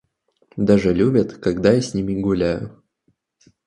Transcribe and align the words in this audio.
Даже 0.57 0.95
любят, 0.95 1.33
когда 1.37 1.73
я 1.73 1.81
с 1.83 1.93
ними 1.93 2.19
гуляю. 2.19 2.81